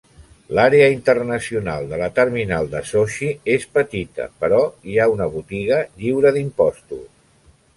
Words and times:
L'àrea 0.59 0.85
internacional 0.93 1.85
de 1.91 1.99
la 2.03 2.07
terminal 2.15 2.71
de 2.71 2.81
Sochi 2.93 3.29
és 3.57 3.67
petita, 3.77 4.27
però 4.45 4.63
hi 4.93 4.99
ha 5.05 5.09
una 5.17 5.29
botiga 5.37 5.83
lliure 6.01 6.33
d'impostos. 6.39 7.07